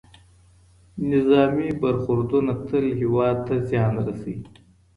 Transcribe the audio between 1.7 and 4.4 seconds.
برخوردونه تل هېواد ته زیان رسوي.